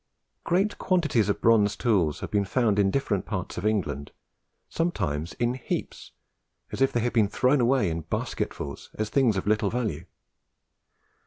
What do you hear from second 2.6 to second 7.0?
in different parts of England, sometimes in heaps, as if